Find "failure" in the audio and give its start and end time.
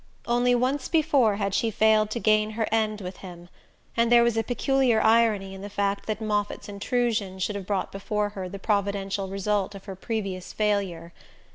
10.53-11.13